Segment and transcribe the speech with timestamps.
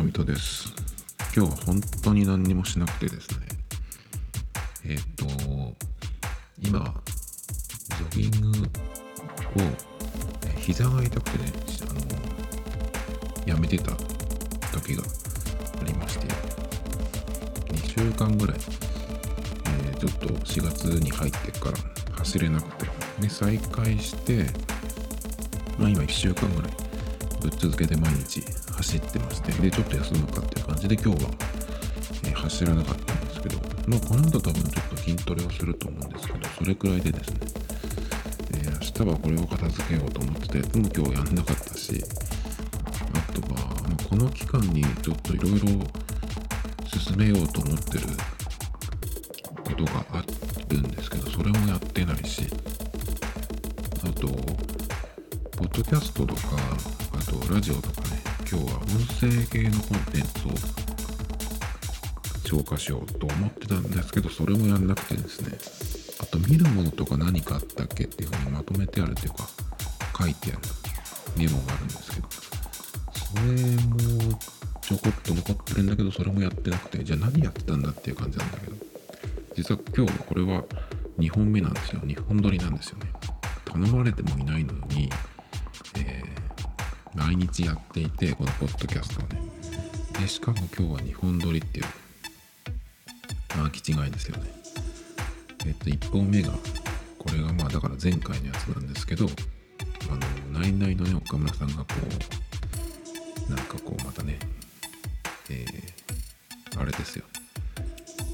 [0.00, 0.72] ちは、トミトです。
[1.36, 3.46] 今日は本当に何にもしなくてですね。
[4.86, 5.26] えっ、と、
[6.58, 6.94] 今、
[8.10, 8.62] ジョギングを、
[10.46, 11.52] え膝が痛くてね、
[11.90, 11.92] あ
[13.44, 13.92] の、やめてた
[14.72, 15.02] 時が
[15.80, 16.26] ありまして、
[17.72, 21.76] 2週間ぐらい、えーちょっと4月に入ってから
[22.16, 24.46] 走れなくて、で、再開して、
[25.78, 26.72] まあ今1週間ぐらい
[27.42, 28.42] ぶっ続けて毎日
[28.80, 31.30] 走ってましてでちょっと休むかっていう感じで今日は、
[32.24, 37.40] えー走らなかったんですけどまあこの後多分ちょっと筋トレをすると思うんですけどそれくらいでですね、
[38.54, 38.70] えー
[39.02, 42.02] 明日はこれを片付けようと思ってたやつも今日やんなかったし
[43.12, 45.66] あとは、まあこの期間にちょっといろいろ
[46.86, 48.00] 進めようと思ってる
[49.64, 50.24] ことがあ
[50.70, 52.46] るんですけどそれもやってないし
[54.04, 56.40] あとポッドキャストとか、
[57.12, 57.99] あとラジオとか、
[58.52, 58.88] 今日は音
[59.20, 60.50] 声系のコンテンツを
[62.42, 65.56] 消化しようと思ってたんですけど、それもやんなくてですね、
[66.20, 69.48] あと見るものとか何かあったっけっていうふうにまとめてあるっていうか、
[70.18, 70.58] 書いてある
[71.36, 72.28] メモがあるんですけど、
[73.12, 74.38] それも
[74.80, 78.72] ちょこっと残ってるんだけど、それもやってなくて、じゃあ何やってたんだっていう感じなんだけど、
[79.54, 80.64] 実は今日これは
[81.20, 82.00] 2本目なんですよ。
[82.00, 83.12] 2本撮りなんですよね。
[83.64, 85.08] 頼まれてもいないのに、
[85.96, 86.39] えー
[87.14, 89.40] 毎日やっていてこのポッドキャストをね。
[90.20, 91.86] でしかも今日は2本撮りっていう
[93.56, 94.50] まあ気違いですよね。
[95.66, 96.50] えっと1本目が
[97.18, 99.26] これがまあだから前回のやつなんですけど
[100.10, 100.14] あ
[100.54, 101.84] のナイナイのね岡村さんがこ
[103.48, 104.38] うなんかこうまたね
[105.50, 107.24] えーあれですよ、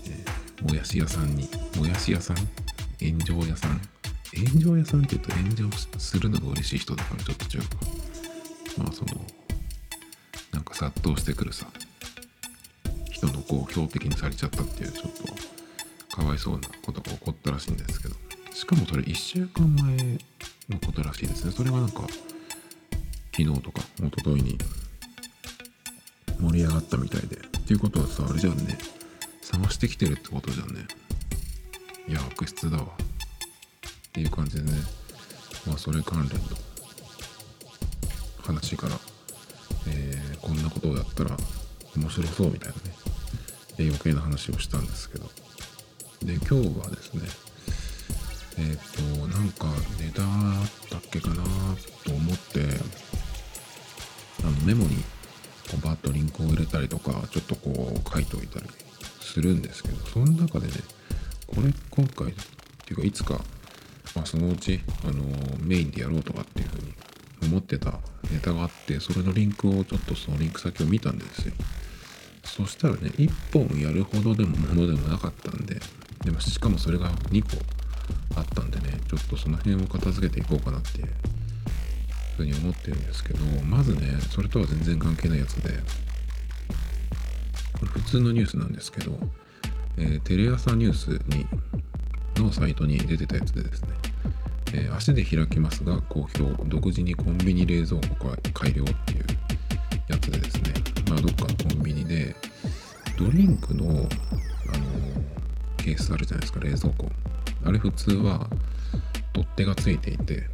[0.07, 2.37] えーもやし屋さんにもやし屋さん？
[3.01, 3.81] 炎上屋さん？
[4.35, 7.77] 炎上屋さんって言うと炎上するのが嬉しい人だからちょっと違うか。
[8.79, 9.21] まあその
[10.53, 11.67] なんか殺到してくるさ
[13.11, 15.13] 人のこう標的にされちゃったっていうちょっ
[16.09, 18.15] とかわいそうなことが起こったらしいんですけど。
[18.57, 19.97] しかもそれ1週間前
[20.71, 21.53] のことらしいですね。
[21.53, 22.07] それがなんか
[23.37, 24.59] 昨日とか一昨日に
[26.41, 27.37] 盛り上がったみたいで。
[27.37, 28.79] っていうことはさあれじゃんね。
[29.43, 30.87] 探してきてるってことじゃんね。
[32.09, 32.85] いや悪質だわ。
[32.85, 34.73] っていう感じでね。
[35.67, 36.47] まあそれ関連の
[38.47, 38.99] 話から、
[39.89, 41.37] えーこんなことをやったら
[41.97, 42.81] 面白そうみたいなね
[43.79, 45.29] え余計な話をしたんですけど。
[46.25, 47.29] で今日はですね
[48.59, 49.67] えっ、となんか
[50.01, 51.37] ネタあったっけかな
[52.05, 52.61] と思って
[54.43, 54.97] あのメモに
[55.71, 58.67] こうバッとリンクを入れたりとかちょっとこう書いておいたり
[59.21, 60.73] するんですけどその中でね
[61.47, 62.35] これ今回っ
[62.85, 63.35] ていうかいつか、
[64.15, 65.23] まあ、そのうち、あの
[65.61, 66.95] メインでやろうとかっていうふうに
[67.47, 67.99] 思ってた
[68.31, 71.55] ネタがあってそれのリンクをちょっとそのリンク先を見たんですよ。
[72.45, 75.81] そしたらね1本やるほどでもものでもなかったんで
[76.25, 77.59] でもしかもそれが2個
[78.39, 81.09] あったんでねちょっとその辺を片付けていこうかなっていう
[82.37, 85.71] ふうに思ってるんですけどまずねそれとは全然関係ないやつで
[87.79, 89.19] これ普通のニュースなんですけど、
[89.99, 91.47] えーテレ朝ニュースに
[92.43, 93.89] のサイトに出てたやつでですね、
[94.77, 99.25] えー足で開きますが好評独自にコンビニ冷蔵庫が改良っていう
[100.09, 100.75] やつでですね。
[101.09, 102.35] まあどっかのコンビニで
[103.19, 104.07] ドリンクの、あの
[105.79, 107.11] ケースあるじゃないですか冷蔵庫。
[107.65, 108.49] あれ普通は
[109.33, 110.49] 取っ手がついていて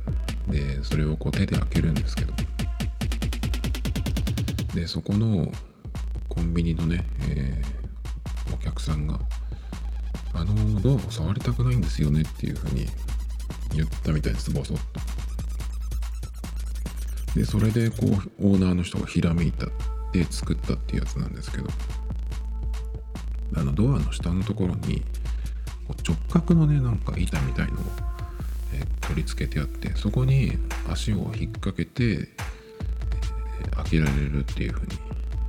[0.48, 2.32] でそれをこう手で開けるんですけど。
[4.74, 5.52] でそこの
[6.28, 7.82] コンビニのね、えー
[8.52, 9.18] お客さんが
[10.34, 12.86] 「あのドアを触りたくないんですよね」っていうふうに
[13.74, 14.50] 言ったみたいです。
[14.50, 14.82] ボソッと
[17.34, 19.66] でそれでこうオーナーの人がひらめいた
[20.12, 21.68] で作ったっていうやつなんですけど。
[23.54, 25.02] あのドアの下のところに
[26.06, 27.76] 直角のねなんか板みたいのを、
[28.72, 30.56] え取り付けてあってそこに
[30.88, 32.28] 足を引っ掛けて、
[33.64, 34.94] え開けられるっていう風に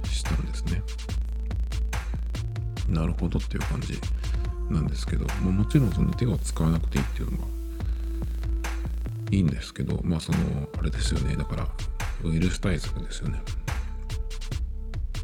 [0.05, 0.83] したんですね。
[2.89, 3.97] なるほどっていう感じ
[4.69, 7.43] なんですけど、ま、もちろんその手を使わなくていいっていうのが
[9.33, 10.37] いいんですけどまあその
[10.77, 11.35] あれですよね。
[11.35, 11.67] だから
[12.23, 13.41] ウイルス対策ですよね。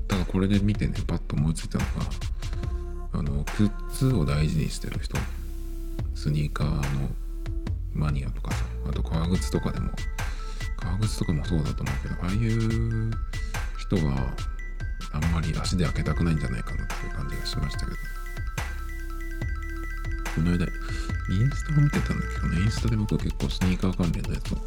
[0.08, 1.92] ただこれで見てねパッと思いついたのが
[3.14, 3.46] あの
[3.94, 5.16] 靴を大事にしてる人。
[6.16, 6.82] スニーカーの
[7.94, 9.92] マニアとかさあと革靴とかでも
[10.78, 13.12] 革靴とかもそうだと思うけどああいう
[13.78, 14.36] 人は
[15.14, 17.98] あんまり足で開けたくないんじゃないかなっていう感じがしましたけど。
[20.36, 20.66] この間
[21.30, 22.62] インスタを見てたんだけどね。
[22.62, 24.58] インスタで僕は結構スニーカー関連のやつを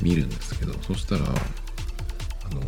[0.00, 2.62] 見るんですけどそしたらあの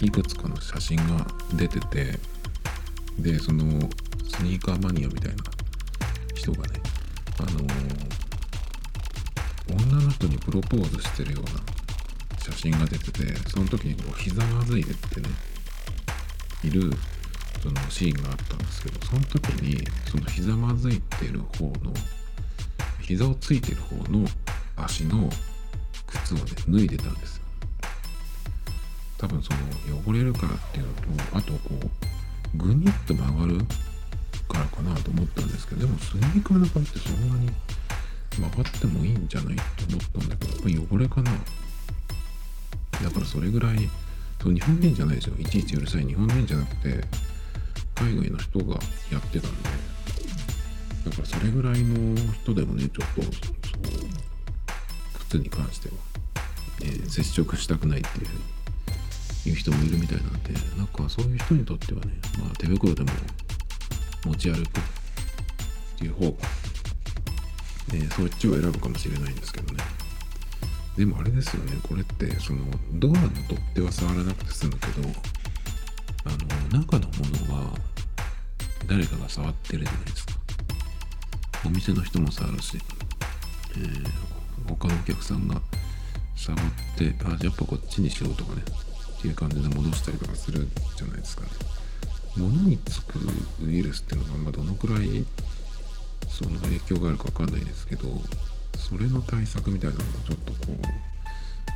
[0.00, 2.18] いくつかの写真が出てて
[3.18, 3.64] でその
[4.28, 5.44] スニーカーマニアみたいな
[6.34, 6.80] 人がね
[7.38, 7.60] あの
[9.70, 11.50] 女の人にプロポーズしてるような
[12.42, 15.28] 写真が出ててその時にこうひざまずいてってね
[16.62, 16.90] いる
[17.64, 21.94] そのシーンがあったんですけどその時にそのひざまずいてる方の
[23.00, 24.26] 膝をついてる方の
[24.76, 25.30] 足の
[26.06, 27.44] 靴をね脱いでたんですよ。
[29.16, 29.58] 多分その
[30.06, 31.58] 汚れるからっていうのとあとこ
[32.54, 33.58] うグニッと曲がる
[34.46, 37.50] からかなと思ったんですけどでもスニーカーの場合ってそんなに
[38.38, 41.32] 曲がってもいいんじゃないと思ったんだけどやっぱ汚れかな。
[43.02, 43.88] だからそれぐらい
[44.42, 45.36] そう日本人じゃないですよ。
[45.38, 47.02] いちいちうるさい日本人じゃなくて
[47.94, 48.74] 海外の人が
[49.10, 49.68] やってたんで
[51.04, 53.32] だからそれぐらいの人でもねちょっとそう
[55.28, 55.94] 靴に関しては、
[56.82, 58.40] えー接触したくないっていうふうに
[59.46, 63.10] 言う人もいるみたいなんでなんかそういう人にとってはねまあ手袋でも
[64.24, 64.70] 持ち歩くっ
[65.98, 66.36] ていう方が、
[67.92, 69.84] えーそっちを選ぶかもしれないんですけどね。
[70.96, 72.60] でもあれですよねこれってその
[72.94, 75.08] ドアの取っ手は触らなくて済むけど
[76.24, 76.30] あ
[76.72, 77.14] の中のも
[77.48, 77.78] のは
[78.86, 80.32] 誰かが触ってるじゃないですか。
[81.66, 82.78] お店の人も触るし、
[83.76, 84.34] えー
[84.66, 85.60] 他のお客さんが
[86.34, 86.62] 触っ
[86.96, 88.62] てあやっぱこっちにしようとかね。
[89.18, 91.48] っていう感じで戻したりとかするじゃないですかね。
[92.36, 93.18] 物につく
[93.62, 95.24] ウイルスっていうのがまあどのくらい
[96.28, 98.08] その影響があるかわかんないですけど
[98.76, 100.76] それの対策みたいなのもちょっとこ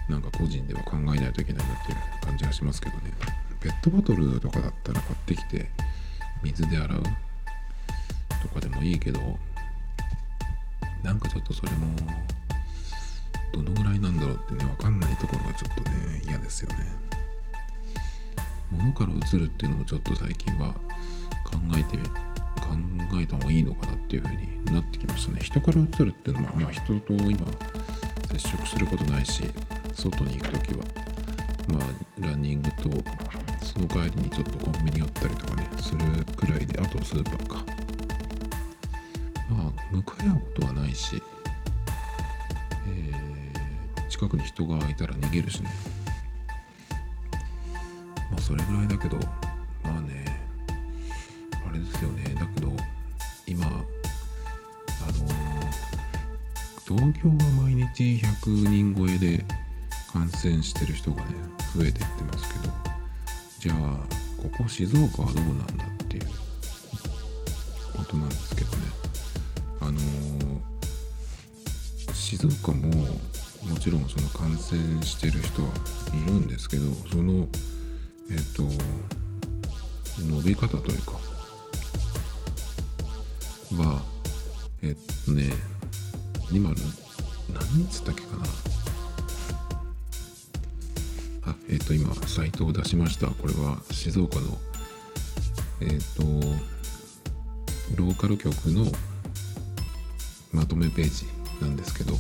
[0.09, 3.13] うなんか個人では考えないといけないなっていう感じがしますけどね。
[3.61, 5.69] ペットボトルとかだったら買ってきて
[6.43, 7.03] 水で洗う？
[8.43, 9.21] とかでもいいけど
[11.03, 11.87] なんかちょっとそれも
[13.53, 16.77] どのぐらいなんだろうってね分かんないところがちょっとね嫌ですよね。
[18.71, 20.75] 物から移るっていうのもちょっと最近は
[21.45, 22.77] 考えて考
[23.21, 25.41] えた方がいいのかなっていう風になってきましたね。
[25.43, 27.39] 人から移るっていうのはまあ人と今
[28.31, 29.43] 接触することないし
[29.95, 30.85] 外に行く時は
[31.69, 32.91] まあランニングと
[33.79, 35.99] その帰りにちょっとコンビニ寄ったりとかねする
[36.37, 37.65] くらいであとスーパーか。
[39.49, 41.23] まあ向かい合うことはないし、
[42.89, 45.71] えー近くに人がいたら逃げるしね。
[48.33, 49.17] まあそれぐらいだけど
[49.85, 50.25] まあね
[51.69, 52.35] あれですよね。
[52.35, 52.73] だけど
[53.47, 53.85] 今あの
[56.85, 58.03] 東京は毎日
[58.45, 59.45] 100人超えで
[60.13, 61.29] 感染してる人がね
[61.77, 62.88] 増えていってますけど。
[63.59, 63.77] じゃあ
[64.41, 66.29] ここ静岡はどうなんだっていう。
[67.99, 68.77] ことなんですけどね。
[69.81, 69.99] あの
[72.15, 75.69] 静岡ももちろんその感染してる人は
[76.15, 77.47] いるんですけどその
[78.31, 78.63] えっ、と
[80.23, 81.13] 伸び方というか
[83.83, 84.03] は
[84.83, 85.51] えっとね
[86.53, 86.77] 今の
[87.53, 88.45] 何日だっけかな。
[91.69, 93.29] えっと今サイトを出しました。
[93.29, 94.59] これは静岡の
[95.81, 96.23] えっと
[97.97, 98.87] ローカル局の
[100.53, 101.27] まとめページ
[101.63, 102.15] なんですけど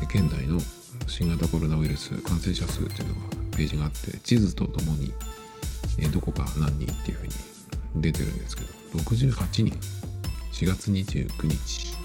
[0.00, 0.60] え現在の
[1.06, 3.20] 新型コロナウイルス感染者数っていうのが
[3.56, 5.12] ページがあって地図とともに
[5.98, 7.32] えどこが何人っていうふうに
[7.96, 10.02] 出てるんですけど68人。
[10.52, 11.96] 4月29日、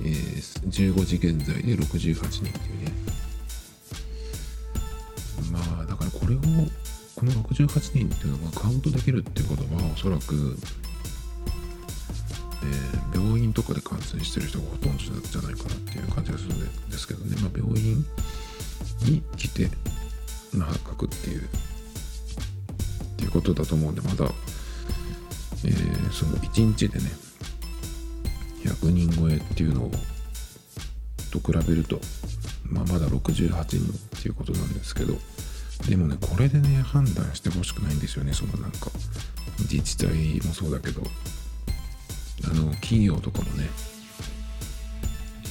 [0.00, 2.92] えー15時現在で68人っていうね
[6.24, 6.38] これを
[7.16, 10.56] この68人っていうのがカウントできるっていうことはおそらく
[12.62, 18.04] えー病院とかで感染してる人がほとんどじゃないかなっていう感じがするんですけどね、まあ、病院
[19.02, 19.68] に来て、
[20.54, 21.46] まあ、発覚っていうっ
[23.18, 24.24] ていうことだと思うんでまだ、
[25.64, 27.04] えーその1日でね
[28.64, 29.90] 100人超えっていうのを
[31.30, 32.00] と比べると、
[32.64, 35.14] まあ、まだ68人っていうことなんですけど
[35.88, 38.90] でもねこれでね判断してほしくないんですよねそのなんか。
[39.60, 41.02] 自治体もそうだけど。
[42.44, 43.68] あの企業とかもね。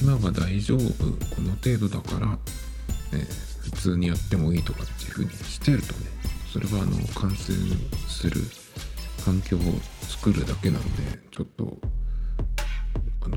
[0.02, 2.38] 今は大丈夫この程度だから、
[3.12, 6.10] えー普通にやってもいいとかっていう風にしてるとね。
[6.52, 7.58] それはあの感染
[8.08, 8.40] する
[9.24, 9.60] 環境を
[10.02, 10.88] 作るだけなんで
[11.32, 11.76] ちょっと
[13.22, 13.36] あの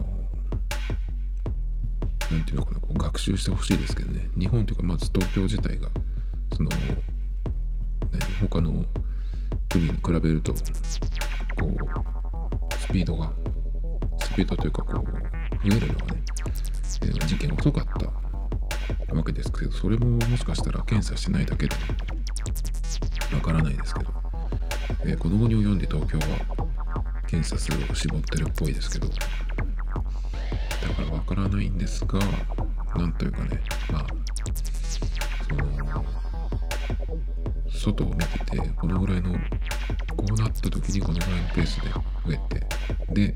[2.30, 4.30] なんていうのかなこう学習してほしいですけどね。
[4.38, 5.90] 日本というかまず東京自体が
[6.56, 6.78] その、ね、
[8.42, 8.86] 他の
[9.70, 10.60] 国に比べるとこ
[11.66, 13.32] うスピードが
[14.20, 16.24] スピードというかこう増えるのがね、
[17.04, 21.76] えー事件遅かったわけですけどそれももしかしたら検査してないだけで
[23.34, 24.12] わからないですけど、
[25.04, 26.24] えー、この後に及んで東京は
[27.28, 32.20] 検査数を絞ってるっぽいですけどだからわからないんですが
[32.96, 33.62] なんというかね
[33.92, 34.08] まあ
[35.48, 36.17] その
[37.88, 39.32] 外を見ててこのぐらいの
[40.16, 42.02] こうなった時にこのぐらいのペースで増
[42.34, 42.68] えて
[43.14, 43.36] で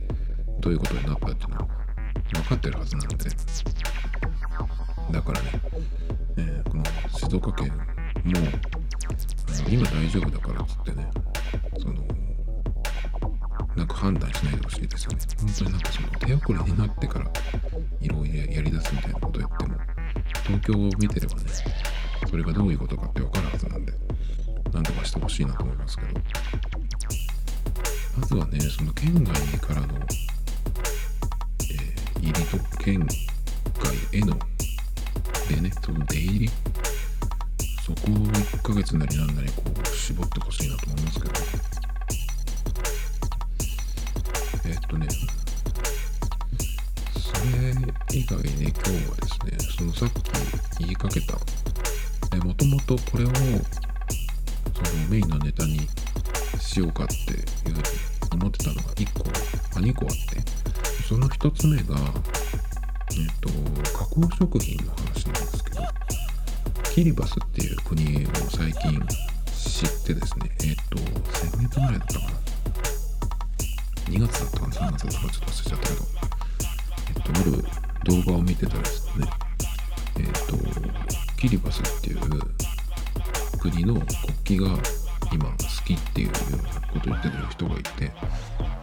[0.60, 1.68] どういうことになったっていうのは
[2.34, 3.30] 分かってるはずなので。
[5.12, 5.50] だからね、
[6.38, 6.84] えー、この
[7.18, 7.84] 静岡県も
[9.70, 11.10] 今大丈夫だからっつってね
[11.80, 11.94] その
[13.76, 15.20] なんか判断しないでほしいですよね。
[15.40, 17.26] 本当になんかその手遅れになってから
[18.00, 19.78] いろいろやりだすみたいなことを言っても
[20.44, 21.42] 東京を見てればね
[22.30, 24.11] それがどういうことかって分かるはずなんで。
[24.74, 26.22] 何とかしてほしいなと思いますけど。
[28.18, 34.38] まずはねその県外からの、えー、入りと県外への
[35.48, 36.50] でねその出入り。
[37.82, 41.34] そこを1ヶ月なりなんなりこう絞ってほしいなと思いますけど
[44.66, 45.08] えっとね
[47.18, 51.34] それ以外ね今日はですねそのさっき言いかけた
[52.46, 53.30] もともとこれを
[55.10, 55.88] メインのネタに
[56.60, 57.84] しようかっていうふうに
[58.32, 59.30] 思ってたのが1個、
[59.78, 60.62] あ、2個あって。
[61.12, 63.50] その1つ目がえっと
[63.92, 65.82] 加工食品の話なんですけど
[66.94, 69.06] キリバスっていう国を最近
[69.54, 70.98] 知ってですねえっと
[71.38, 72.32] 先月ぐらいだったかな。
[74.08, 76.06] 2月だったかな3月だったかちょっと忘れちゃったけど
[77.10, 79.28] えっとある動画を見てたらですね
[80.18, 82.20] えっとキリバスっていう
[83.62, 84.84] 国の国旗が
[85.32, 88.12] 今好きっていうようなことを言ってる人がいて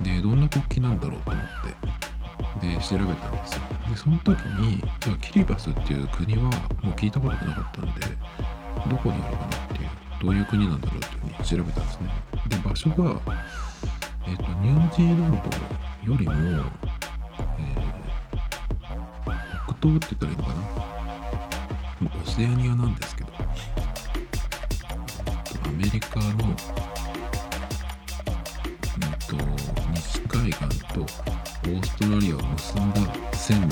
[0.03, 1.45] でどんな国旗なんだろうと思っ
[2.61, 3.61] てで調べたんですよ。
[3.91, 8.01] でその時にじゃあキリバスっていう国はもう聞いたことがなかったんで
[8.89, 9.89] どこにあるかなっていう
[10.23, 12.11] どういう国なんだろうっていうふうに調べたんですね。
[12.49, 13.21] で場所が
[14.29, 15.33] えっ、とニュージーラン
[16.07, 19.35] ドよりも、えー、
[19.67, 20.61] 北東って言ったらいいのかな？
[22.23, 23.38] オセアニアなんですけど。
[25.79, 26.33] メリカの、え
[29.15, 29.37] っと、
[29.95, 30.59] 西海岸
[30.93, 32.97] とオーストラリアを結んだ
[33.33, 33.69] 線の、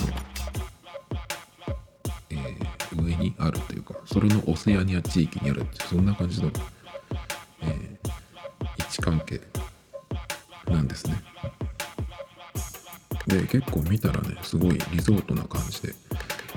[2.30, 6.52] えー、上にあるというかそれのオセアニア地域にあるってそんな感じの、
[7.62, 8.08] えー、
[8.78, 9.40] 位置関係
[10.70, 11.20] なんですね。
[13.26, 15.92] で結構見たらねすごいリゾートな感じで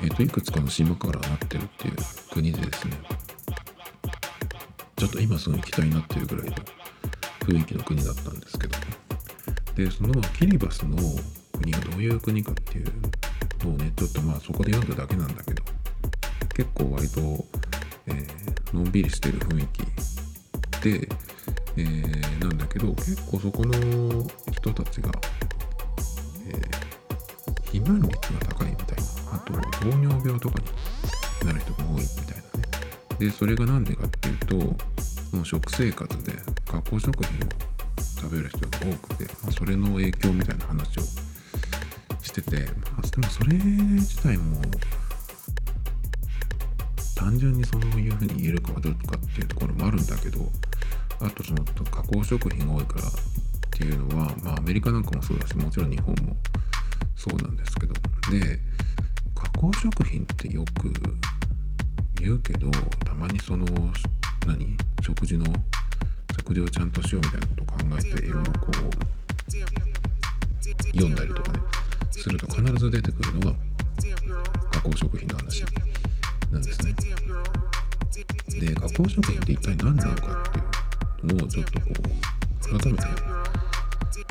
[0.02, 1.96] えーと、いくつかの島からなってるっていう
[2.32, 2.94] 国でですね
[5.00, 6.56] ちょっと今すぐ行きたいなっていうぐらいの
[7.40, 8.78] 雰囲気の国だったんですけど。
[9.80, 10.98] でそのキリバスの
[11.54, 12.92] 国がどういう国かっていう
[13.64, 15.64] のをねちょっとまあそこで読んだだけなんだけど
[16.54, 17.22] 結構割と、
[18.08, 19.82] えー、のんびりしてる雰囲気
[20.84, 21.08] で、
[21.78, 23.72] えー、なんだけど結構そこの
[24.52, 25.12] 人たちが、
[26.50, 30.60] えー、肥満率が高いみたいなあと糖尿病とか
[31.42, 32.70] になる人が多いみたいなね。
[33.18, 34.76] でそれが何でかっていうと
[35.32, 36.34] もう食生活で
[36.66, 37.50] 加工食品を
[38.22, 41.02] 食べる人が多くて、まあ、それの影響みたいな話を
[42.22, 42.58] してて、
[42.92, 44.62] まあ、でもそれ自体も
[47.16, 50.40] 単純にそういうふうに言えるかどうかっていうところもあるんだけど
[51.20, 53.12] あとその加工食品が多いからっ
[53.72, 56.36] ていうのは、まあ、アメリカなんかもそうだしもちろん日本も
[57.16, 57.94] そうなんですけど
[58.32, 58.60] で
[59.36, 60.94] 加工食品ってよく
[62.20, 62.72] 言うけど
[63.06, 63.66] たまにその
[64.48, 64.89] 何？
[65.10, 65.46] 食事の
[66.38, 68.74] 食事をちゃんとしようみたいなことを考えていろいろこう
[70.94, 71.60] 読んだりとかね
[72.12, 73.56] すると必ず出てくるのは
[74.72, 75.66] 加工食品の話
[76.52, 76.94] なんですね。
[78.60, 83.06] で加工食品って一体何なのかっていうのをちょっとこう改めて、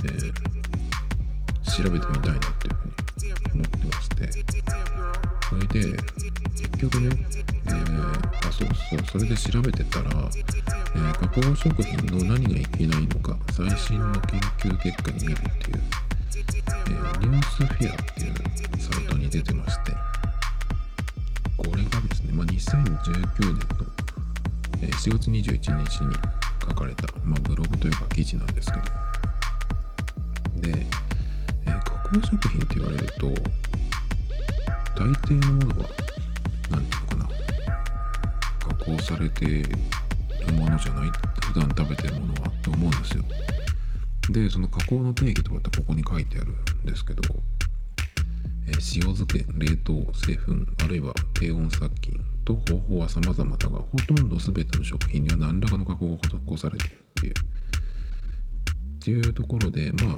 [0.05, 4.31] えー、調べてみたいなっていうふうに思ってまして
[5.49, 5.97] それで
[6.53, 7.27] 結局ね、
[7.67, 8.18] えー、
[8.59, 15.83] そうそうそれで調べてたら、えー、加工食品の何がいけないのか最新の研究結果に見るっていう、
[16.37, 18.35] えー、ニュースフェアっていう
[18.81, 19.93] サイトに出てまして
[21.57, 23.63] これがですね、まあ、2019年の、
[24.83, 26.17] えー、4月21日に
[26.61, 28.85] 書かれた、まあ、ブログというか記事なんですけど。
[30.73, 30.87] で、
[31.67, 33.27] えー、加工食品って言われると
[34.97, 35.89] 大抵のものは
[36.71, 36.85] 何？
[36.85, 36.98] て
[38.89, 39.65] 加工されてる
[40.55, 41.11] ものじゃない
[41.45, 43.25] 普段食べてるものはって思うんですよ
[44.31, 47.23] でその加工の定義とかってここに書いてあるんですけど、
[48.67, 50.53] え塩漬け冷凍製粉
[50.85, 57.33] あるいは低温殺菌と方法は様々だが、ほとんど全ての食品には何らかの加工が施されているっていう。
[57.33, 60.15] っていうところで、まあ、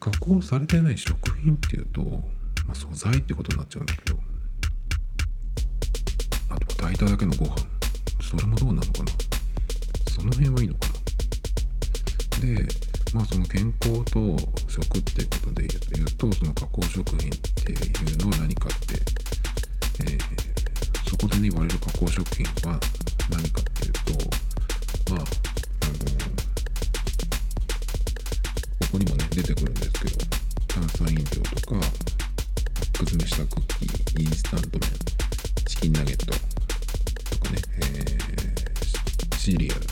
[0.00, 2.02] 加工されてない食品っていうと、
[2.66, 4.18] まあ、素材ってことになっちゃうんだけど、
[6.50, 7.56] あと炊いただけのご飯、
[8.20, 9.12] それもどうなのかな。
[10.10, 10.94] その辺はいいのかな。
[12.40, 12.68] で、
[13.14, 14.36] まあその健康と
[14.68, 17.32] 食っていうことで言うと、その加工食品っ
[17.64, 17.76] てい
[18.14, 19.00] うのは何かって、
[20.00, 22.78] えー、そこでね言われる加工食品は
[23.30, 25.26] 何かっていうと、まあ、あの、
[28.80, 30.16] ここにもね出てくるんですけど、
[30.68, 31.30] 炭酸飲料と
[31.74, 31.90] か、パック
[32.98, 34.90] 詰めしたクッキー、インスタント麺、
[35.68, 36.26] チキンナゲット。
[36.26, 36.32] と
[37.44, 39.86] かね、えー、シリアルね、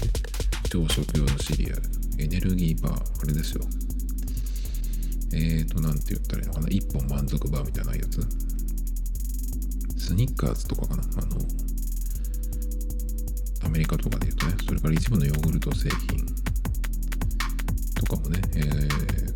[0.70, 1.82] 朝食用のシリアル、
[2.18, 3.64] エネルギーバー、あれですよ。
[5.34, 8.26] えーと、なんて言ったらいいのかな、一本満足バーみたいなやつ。
[9.98, 11.36] スニッカーズとかかな、あの、
[13.66, 16.24] アメリカとかで言うとね、それから一部のヨーグルト製品
[17.96, 19.35] とかもね、えー、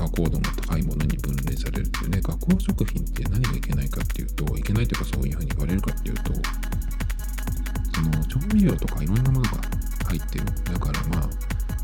[0.00, 6.32] 加工度の高いものに分類されるっていうね、加工食品って何がいけないかっていうと、いけないというかそういうふうに言われるかっていうと、
[7.92, 9.50] その調味料とかいろんなものが
[10.06, 10.44] 入ってる。
[10.64, 11.28] だからまあ、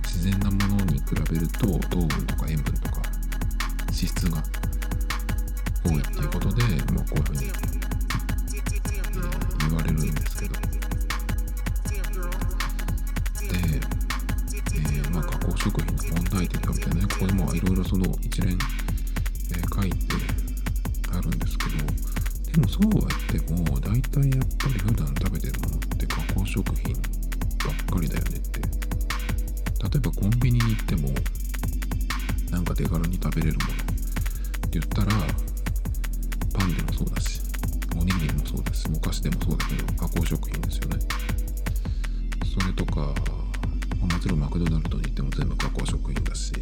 [0.04, 3.02] 自然なものに比べると糖分とか塩分とか
[3.88, 4.42] 脂質が
[5.84, 6.62] 多いっていうことで、
[6.94, 7.76] まあ、こういうふうに、えー
[9.68, 10.55] 言われるんですけど
[15.26, 19.96] 加工食品の問題点だみたいなねここでもいろいろその一連、えー書いて
[21.12, 21.70] あるんですけど
[22.52, 28.60] でもそうは言っても大体やっぱり普段食べてるものって加工食品ばっかりだよねって。
[29.86, 31.10] 例えばコンビニに行っても
[32.50, 35.12] なんか手軽に食べれるものって言ったら
[36.54, 37.40] パンでもそうだし
[37.94, 40.98] おにぎりもそうだしお菓子でもそうだけど加工食品ですよね。
[42.58, 43.14] それとか、
[44.08, 46.52] あもちろんマクドナルドに行っても全部加工食品だし。
[46.52, 46.60] それ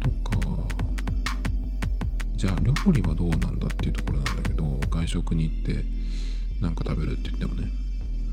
[0.00, 0.68] とか
[2.36, 5.84] じゃあ料理はどうなんだっていうところなんだけど外食に行って
[6.60, 7.68] なんか食べるって言ってもね、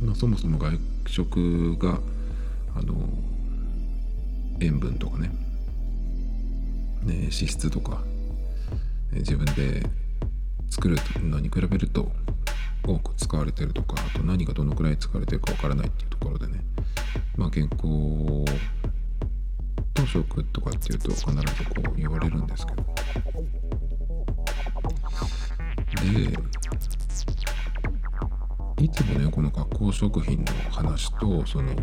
[0.01, 1.99] まあ、そもそも外食が
[2.75, 2.95] あの
[4.59, 5.29] 塩分とかね。
[7.03, 8.03] ね脂質とか。
[9.11, 9.83] 自分で
[10.69, 12.11] 作るのに比べると
[12.85, 16.63] 多く使われてるとかあと何がどのくらい使われてるかわからないっていうところでね。
[17.37, 17.79] まあ健康
[19.93, 21.41] と食とかっていうと必ずこ
[21.93, 22.85] う言われるんですけど。
[25.99, 26.05] で
[28.83, 31.75] いつもねこの加工食品の話とその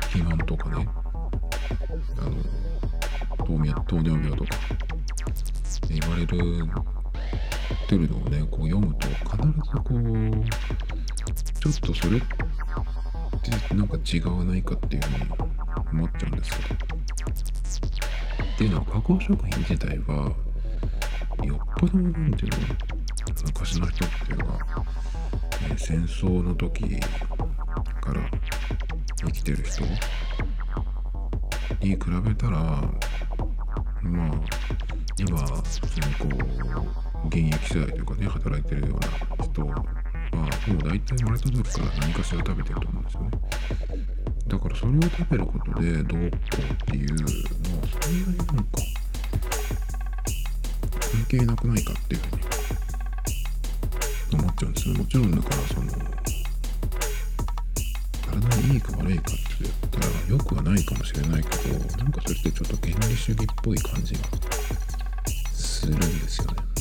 [0.00, 0.88] 肥満とかね
[2.18, 2.30] あの
[3.84, 4.50] 糖尿病とか
[5.88, 6.64] 言われる
[7.72, 10.54] ってるのをねこう読むと必ずこう
[11.60, 16.74] ちょっとそれってなんか違わないかっていうふうに思っちゃうんですけど
[18.54, 20.32] っていうのは加工食品自体は
[21.42, 22.58] よっぽどなんていうの
[23.46, 24.58] 昔の人っていうのは、
[25.70, 26.84] え戦争の時
[28.00, 28.30] から
[29.24, 29.82] 生きてる人
[31.80, 32.58] に比べたら
[34.02, 34.40] まあ
[35.18, 39.08] 今普通にこう現役世代というかね働いてるような
[39.44, 43.30] 人はもう大体生まれた時から何かしら食べてると思うんですよね。
[44.46, 47.28] だからそれを食べることでどうこうっていうのは
[48.00, 48.62] そんなになんか
[51.12, 52.36] 関係なくないかっていうふう
[54.36, 54.98] に思っちゃうんですね。
[54.98, 55.92] もちろんだからその
[58.42, 64.20] 体にいいか悪いかって言ったら良くはないかもしれないけどなんかそれってちょっと原理主義っぽい感じが
[65.52, 66.73] するんですよね。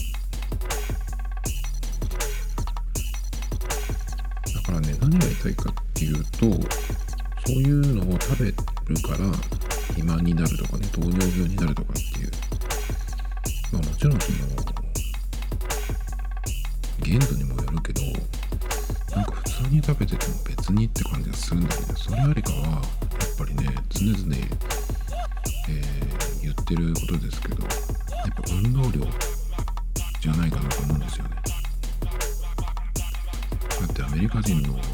[5.43, 6.47] たいかっていうとそ
[7.49, 8.53] ういうのを食べる
[9.01, 9.29] から
[9.87, 12.31] 肥満になるとかね糖尿病になるとかっていう。
[13.73, 14.37] まあもちろんその
[17.01, 18.01] 限度にもよるけど
[19.15, 22.81] なんか普通に食べてても別にって感じがするんだけどそれよりかはやっ
[23.37, 24.35] ぱりね常々、
[25.69, 26.03] えー
[26.43, 27.69] 言ってることですけどやっ
[28.35, 29.05] ぱ運動量
[30.19, 31.35] じゃないかなと思うんですよね。
[33.79, 34.92] だってアメリカ人のその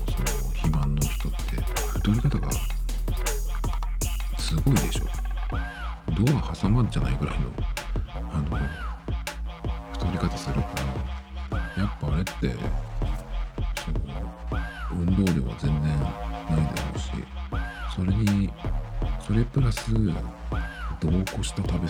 [0.61, 1.37] 肥満の人って
[1.99, 2.49] 太り方が
[4.37, 5.05] すごいでしょ。
[6.25, 7.45] ドア挟まんじゃないぐらいの
[8.33, 8.57] あの
[9.93, 10.61] 太り方するか
[11.51, 12.31] らやっぱあれって
[13.85, 13.97] その
[14.91, 17.11] 運動量は全然ないだろうし
[17.95, 18.49] それに
[19.25, 19.93] それプラス
[20.99, 21.87] 同行した食べ過ぎ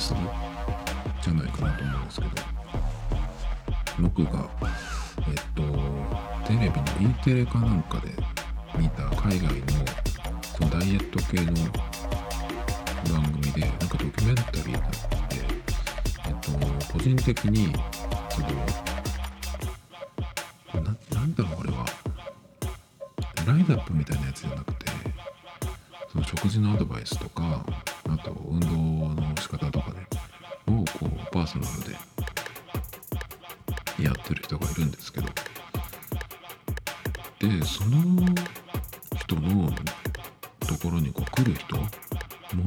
[1.21, 2.32] じゃないかなと思うんですけど
[4.01, 4.49] 僕が
[5.27, 5.63] えっと
[6.47, 8.12] テレビの E テレかなんかで
[8.80, 9.52] 見た海外の
[10.58, 11.52] そのダイエット系の
[13.13, 14.92] 番組でなんかドキュメンタリーがあっ
[15.28, 15.36] て
[16.28, 17.74] えっと個人的に
[18.30, 18.39] そ
[20.78, 21.86] のななんだろうあれは。
[23.46, 24.86] ラインナップみたいなやつじゃなくて
[26.12, 27.65] その食事のアドバイスとか
[28.08, 28.68] あと運動
[29.22, 30.08] の仕方とかね
[30.68, 31.89] をこうパーソナル
[33.98, 35.28] でやってる人がいるんですけど。
[37.39, 38.26] でその
[39.30, 39.70] 人の
[40.68, 41.84] ところにこう来る人も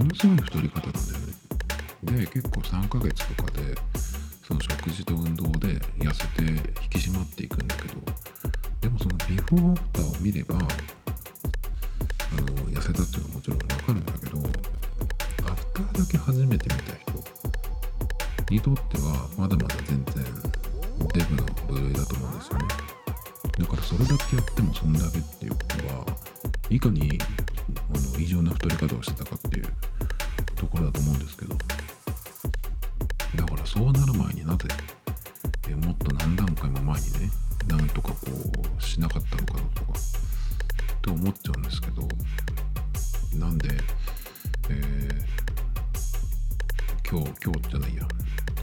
[0.04, 1.32] のすごい太り方なんだよね。
[2.20, 3.74] で結構3ヶ月とかで
[4.46, 6.56] その食事と運動で痩せて引
[6.88, 7.94] き締まっていくんだけど
[8.80, 10.66] でもそのビフォーアフターを見ればあの
[12.70, 14.38] 痩せたっていうのはもちろん分かるんだけど
[15.50, 17.12] アフターだけ初めて見た人
[18.50, 20.24] にとってはまだまだ全然
[21.14, 22.64] デブの部類だと思うんですよね。
[23.58, 25.51] だからそれだけやってもそんだけっていう
[26.74, 27.18] いかに
[27.76, 29.66] あの異常な太り方をしてたかっていう
[30.56, 31.56] ところだと思うんですけど。
[33.34, 34.68] だからそうなる前になぜ
[35.70, 37.30] えもっと何段階も前にね
[37.66, 38.16] なんとかこ
[38.78, 42.08] うしなかったのかなとかって思っちゃうんですけど。
[43.38, 43.68] なんで、
[44.68, 45.22] えー
[47.10, 48.08] 今日今日じゃないや。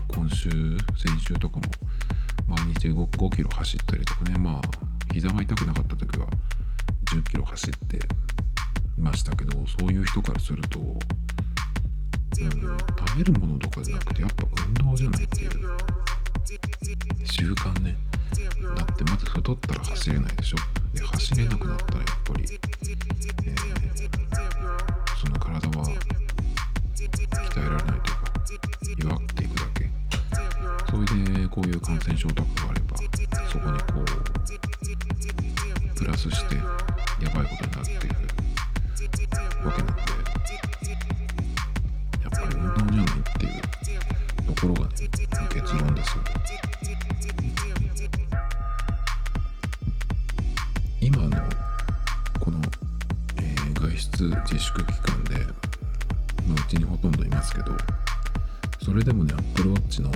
[0.08, 0.50] 今週
[0.98, 1.66] 先週とかも
[2.48, 4.40] 毎日 5, 5キロ走ったりとかね。
[4.40, 4.62] まあ
[5.14, 6.28] 膝が痛くなかった時は
[7.12, 8.00] 10キロ走ってい
[8.98, 10.98] ましたけどそういう人からすると、うん
[12.40, 15.52] 食べるものとかじゃなくてやっぱ運動じゃないっていう
[17.26, 17.98] 習慣ね
[18.78, 20.58] だってまず太ったら走れないでしょ。
[20.94, 22.60] で走れなくなったらやっぱり、えー
[25.20, 25.94] その体は鍛
[27.58, 29.90] えられないというか弱っていくだけ。
[30.90, 31.06] それ
[31.42, 32.98] でこういう感染症とかがあれば
[33.52, 33.86] そこにこ
[35.96, 36.56] うプラスして
[37.22, 38.08] やばいことになっていく
[39.66, 40.02] わけなんで
[42.24, 44.90] やっぱり運動じゃないっていうところがね
[45.54, 46.24] 結論ですよ
[51.02, 51.30] 今の
[52.40, 52.60] この、
[53.38, 55.36] えー外出自粛期間で、
[56.48, 57.72] まあ、うちにほとんどいますけど
[58.84, 60.10] それでもね Apple Watch の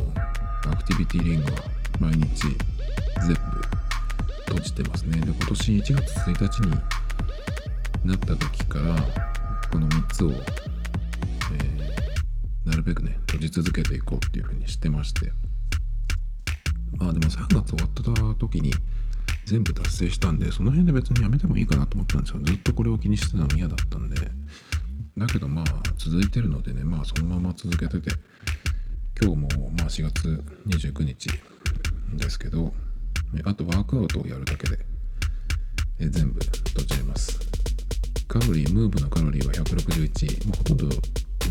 [0.72, 1.60] アクティビティリングは
[2.00, 2.48] 毎日
[3.26, 3.38] 全部
[4.64, 5.20] 閉じてますね。
[5.20, 6.72] で今年1月1日に
[8.06, 8.96] なった時から
[9.72, 11.94] この3つを、えー
[12.66, 15.34] なるべくね閉じ続けていこうっていうふうにしてまして。
[16.98, 18.72] まあでも3月終わった時に
[19.46, 22.40] 全部達成したんでその辺で別にやめてもいいかなと思ったんですよ。
[22.42, 24.16] ずっとこれを気にしてたの嫌だったんで。
[25.18, 25.66] だけどまあ
[25.98, 28.12] 続いてるのでねまあそのまま続けてて
[29.22, 31.30] 今日もまあ4月29日
[32.14, 32.74] ですけど
[33.46, 34.78] あとワークアウトをやるだけで
[36.00, 37.40] え全部閉じれます。
[38.28, 40.90] カロリームーブのカロリーは161もうほとんど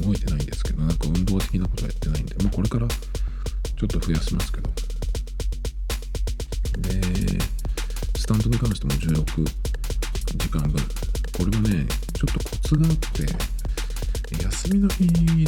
[0.07, 4.71] 動いてないんですけどなんか運動的なことはやってないんでもうこれからちょっと増やしますけど。
[6.79, 7.01] で
[8.17, 9.45] スタンドに関しても16
[10.37, 10.81] 時間分。
[11.37, 13.27] これはねちょっとコツがあって
[14.43, 15.47] 休みの日なんで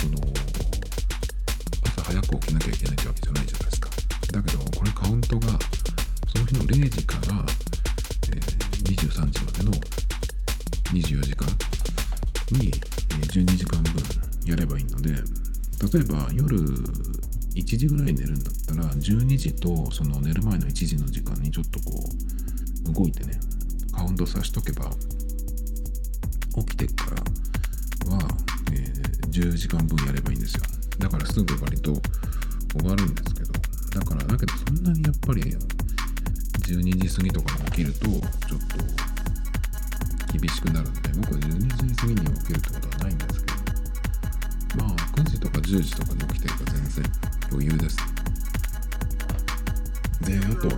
[0.00, 0.18] その
[1.96, 3.69] 朝早く起きなきゃいけないってわけじゃないじゃない。
[4.32, 5.48] だけどこれカウントが
[6.28, 7.44] その日の0時から、
[8.32, 9.72] えー23時までの
[10.92, 11.46] 24時間
[12.52, 12.70] にえ
[13.26, 14.02] 12時間分
[14.46, 15.16] やればいいので例
[16.00, 16.58] えば夜
[17.54, 22.02] 1時ぐらい寝るんだったら12時とその寝る前の1時の時間にちょっとこ
[22.88, 23.38] う動いてね
[23.92, 24.90] カウントさしとけば
[26.56, 27.10] 起きてか
[28.08, 28.28] らは、
[28.72, 30.62] えー10時間分やればいいんですよ。
[30.98, 31.94] だからすぐ割と
[32.72, 33.39] 終わるんですけ
[33.90, 38.20] だからだけどそんなにやっぱり12時過ぎとかに起きるとちょっ
[40.30, 43.46] と厳しくなるんで僕は12時過ぎに起きるってことはないんですけ
[44.78, 47.12] どまあ9時とか10時とかに起きてれば全然
[47.50, 47.96] 余裕です。
[50.20, 50.68] であと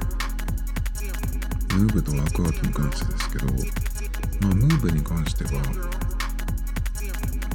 [1.76, 3.46] ムーブとワークアウトに関してですけど
[4.40, 5.50] まあムーブに関しては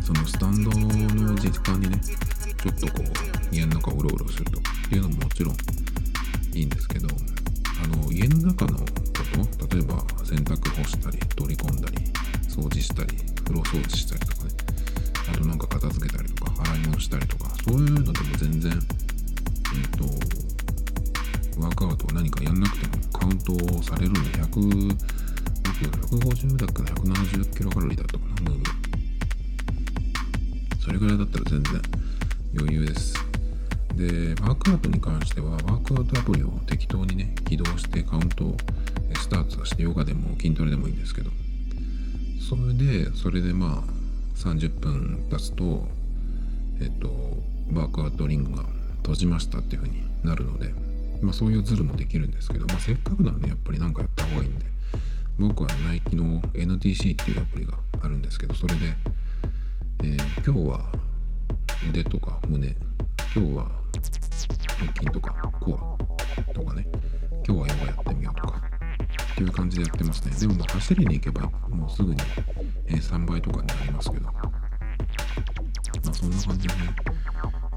[0.04, 5.56] そのスタンドの時間にねちょっとこう家の中をうろうろするというのももちろん
[6.54, 7.08] いいんですけど
[7.84, 8.86] あの家の中のこ
[9.68, 11.98] と例えば洗濯干したり取り込んだり
[12.48, 14.52] 掃除したり風呂掃除したりとかね
[15.32, 18.80] あとなんか片付けたりとか洗い物したりとかそういうのでも全然えっ、
[19.98, 20.04] と
[21.62, 25.18] ワークアウトを何かやんなくてもカウントされるんで100
[25.78, 28.64] 150だっけな170キロカロリーだったかなムーブ。
[30.82, 31.82] それぐらいだったら全然
[32.58, 33.27] 余裕です。
[33.98, 38.58] でワークアウトに関してはワークアウトアプリを適当にね起動してカウントを
[39.16, 41.32] スタートさせてヨガでも筋トレでもいいんですけど
[42.48, 45.88] それでそれでまあ30分経つと
[46.80, 47.10] えっと
[47.74, 48.64] ワークアウトリングが
[48.98, 50.74] 閉じましたっていう風になるので
[51.22, 54.66] まあそういうズルもできるんですけど、まあ、せっかくなんでやっぱり何かやった方がいいんで
[55.40, 58.94] 僕はナイキの NTC っていうアプリがあるんですけどそれで、
[60.04, 60.92] えー、今日は
[61.90, 62.76] 腕とか胸
[63.36, 66.88] 今日は腹筋とかコアとかね。
[67.48, 68.62] 今日はヨガやってみようとか。
[69.34, 70.36] っていう感じでやってますね。
[70.40, 72.22] でもまあ走りに行けばもうすぐに、
[72.88, 74.26] 3倍とかになりますけど。
[74.26, 74.32] ま
[76.10, 76.96] あそんな感じでね、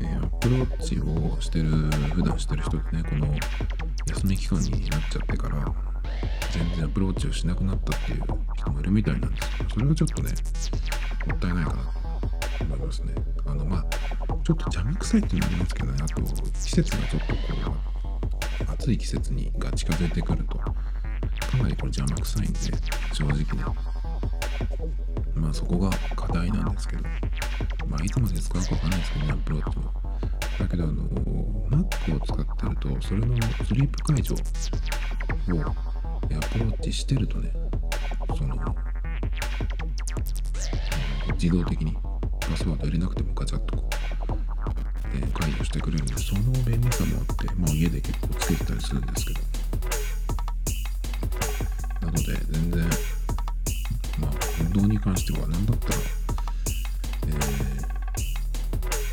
[0.02, 3.26] え、アプローチをしてる普段してる人ってねこの
[4.06, 5.74] 休み期間になっちゃってから
[6.50, 8.22] 全然アプローチをしなくなったっていう
[8.56, 10.32] 人もいるみたいなんですけどそれはちょっとね
[11.26, 13.14] もったいないかなと思いますね。
[13.46, 13.84] あのまあ
[14.50, 15.98] ちょっと邪魔くさいっていうのもありますけどね。
[16.02, 17.34] あと季節がちょっと
[17.70, 17.76] こ
[18.68, 20.74] う暑い季節にが近づいてくるとか
[21.62, 22.58] なりこれ邪魔くさいんで
[23.12, 23.36] 正直。
[23.36, 23.46] ね
[25.34, 27.04] まあそこが課題なんですけど。
[27.86, 29.84] まあいつまで使うかわかんないですけどねアプローチも
[30.58, 30.94] だけどあの
[31.70, 34.42] Mac を使ってるとそれのスリープ解除をア
[36.48, 37.52] プローチしてるとね
[38.36, 38.56] その
[41.34, 41.96] 自動的に
[42.40, 43.89] パスワード入れなくてもガチャッとこう、
[45.14, 49.40] えー、解除してくれるんでその便利さもあって、まあ、家で結構つけてたりするんですけど。
[52.00, 52.84] なので全然
[54.18, 55.94] まあ運動に関しては何だったら、
[57.28, 57.30] え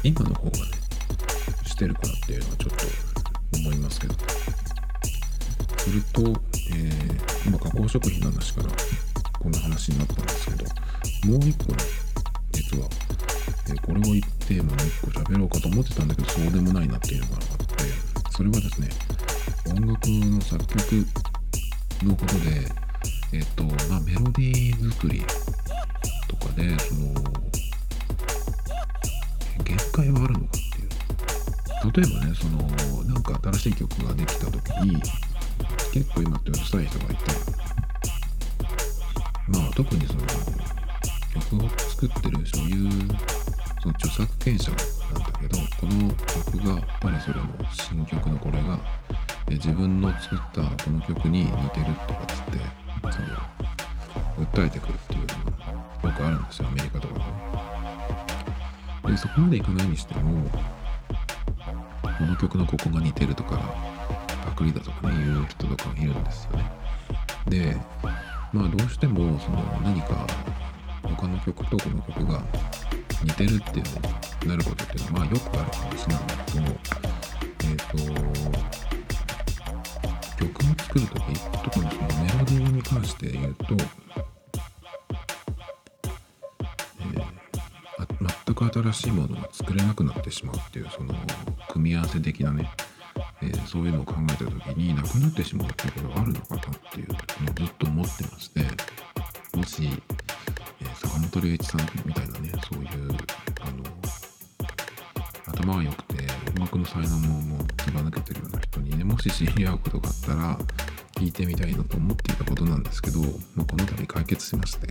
[0.04, 0.72] ー、今の方がね
[1.66, 2.76] してるからっていうのはちょっ
[3.52, 4.16] と思いますけど。
[5.88, 6.22] それと、
[6.72, 8.68] えー、今加工食品の話から
[9.40, 10.66] こんな話になったんですけど
[11.32, 11.78] もう一個ね
[24.98, 25.22] 作り
[26.28, 27.14] とかでその
[29.64, 31.92] 限界はあるのかっていう。
[31.92, 35.00] 例えばねそのなんか新しい曲ができた時に
[35.94, 37.16] 結構今ってうるさい人がいて
[39.48, 40.22] まあ特にその
[41.52, 42.92] 曲を作ってるそういう
[43.84, 46.10] その著作権者なんだけどこの
[46.54, 48.80] 曲がやっぱりそれの新曲のこれが
[49.48, 53.28] 自分の作ったこの曲に似てるとかっつってその
[54.38, 55.28] 訴えてくるっていうの
[56.06, 57.14] がよくあるんですよアメリカとか
[59.06, 60.50] で、でそこまでいかないにしても
[62.02, 63.58] この曲のここが似てるとか
[64.46, 66.72] パクリだとかね言う人とかいるんですよね。
[67.48, 67.78] で
[68.54, 70.26] まあどうしてもその何か
[71.04, 72.42] 他の曲とこの曲が
[73.24, 74.10] 似てるっていうの
[74.44, 76.66] になることっていうのはまあよくある話なんだけど
[77.64, 78.58] えっ、ー、と
[80.38, 81.22] 曲を作る時
[81.64, 83.76] 特にそのメロディーに関して言うと、
[88.58, 91.14] く新しいものが作れなくなってしまうっていうその
[91.70, 92.70] 組み合わせ的なね
[93.42, 97.18] えー、そういうのを考えた時になくなってしまうっていうことがあるのかなっていうのを
[97.54, 98.62] ずっと思ってまして
[99.56, 99.90] もし、
[100.82, 103.12] えー、坂本龍一さんみたいなねそういう
[103.62, 103.84] あの
[105.48, 106.16] 頭が良くて
[106.56, 110.58] 音楽の才能ももうずば抜けてるような人にねもし知り合うことがあったら
[111.16, 113.20] 聞いてみたいなと思っていたことなんですけど、
[113.56, 114.88] まあ、この度解決しまして。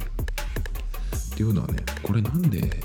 [1.37, 2.83] っていうのはねこれなんで、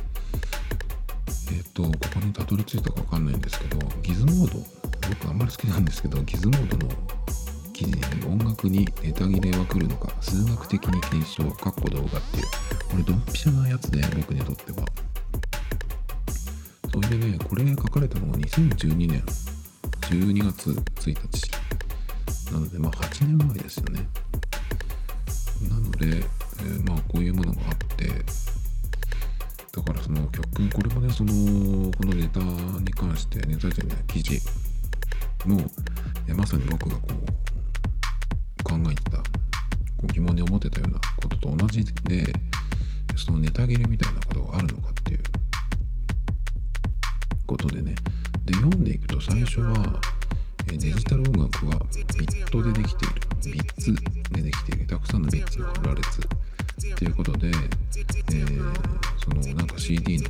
[1.72, 4.82] とここにたどり着いたか分かんないんですけどギズモード。
[5.10, 6.92] 僕あんまり好きなんですけどギズモードの
[7.74, 12.44] 記事に音楽にネタ切れは来るのか数学的に検証かっこ動画っていう。
[12.92, 14.86] これドンピシャなやつで僕にとっては。
[16.94, 19.24] それでねこれ書かれたのが2012年。
[20.10, 21.52] 12月1日。
[22.52, 24.08] なのでまあ8年前ですよね。
[25.70, 28.10] なので、えー、まあこういうものがあって
[29.74, 34.40] だからその曲これもねそのこのネタに関してネタじゃない記事
[35.46, 35.62] も
[36.36, 37.08] まさに僕がこ
[38.60, 39.24] う考えてたこ
[40.04, 42.34] う疑問に思ってたようなことと同じで
[43.16, 45.20] そのネタ切れみたいなことがあるのかっていう
[47.48, 47.96] ことでね
[48.46, 50.02] で読んでいくと最初は
[50.68, 51.80] デジタル音楽は
[52.18, 53.16] ビットでできている
[53.54, 53.96] ビッツ
[54.34, 55.96] でできているたくさんのビッツが羅
[56.82, 57.54] 列ということで、えー、
[59.18, 60.28] そのなんか CD の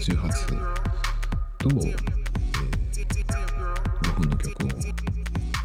[0.00, 0.46] 周波数
[1.58, 1.92] と、分
[4.30, 4.68] の曲を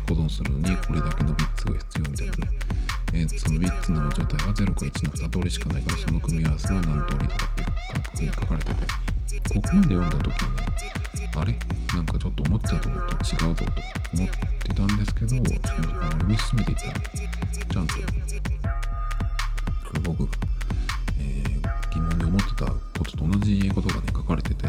[0.10, 2.34] 保存するのにこれだけのビッツが必要みたいな。
[2.34, 2.40] ね、
[3.14, 4.92] えー、そのビッツの状態は0か1の
[5.30, 8.86] 2通りしかないからその組み合わせは何通りとかっていう感覚に書かれてて
[9.54, 10.34] ここまで読んだ時に
[11.36, 11.54] あれ？
[11.96, 13.18] なんかちょっと思ってたと思うと違
[13.52, 13.72] うぞと
[14.14, 15.48] 思ってたんですけど読
[16.28, 17.94] み進めていったらちゃんと
[20.00, 20.32] 僕が、
[21.20, 24.68] えー、疑問に思ってたことと同じことがね書かれてて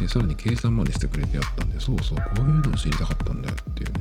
[0.00, 4.00] でさらに計算までしてくれてやったんでそうそうこういうのを知りたかったんだよっていうね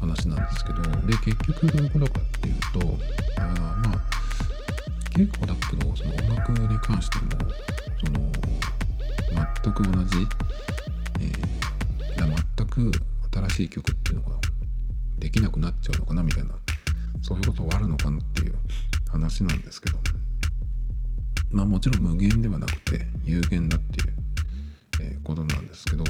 [0.00, 2.98] 話なんですけどで結局どういうことかっていうと
[3.40, 3.42] あ
[3.84, 4.20] まあ
[5.10, 7.50] 結構だけどその音楽に関しても
[8.04, 8.32] その
[9.62, 10.26] 全く同じ、
[11.20, 12.92] えー、全く
[13.32, 14.36] 新しい曲っていうのが
[15.18, 16.50] できなくなっちゃうのかなみたいな
[17.22, 18.54] そういうことはあるのかなっていう
[19.10, 19.98] 話なんですけど
[21.50, 24.14] まあもちろん無限ではなくて有限だっていう、
[25.02, 26.04] えー、ことなんですけど